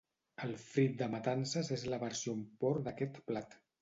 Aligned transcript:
El 0.45 0.53
frit 0.69 0.95
de 1.01 1.09
matances 1.15 1.69
és 1.77 1.83
la 1.95 1.99
versió 2.05 2.35
en 2.39 2.43
porc 2.65 2.85
d'aquest 2.89 3.21
plat 3.29 3.55